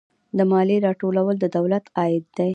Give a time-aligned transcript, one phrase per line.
[0.37, 2.49] د مالیې راټولول د دولت عاید دی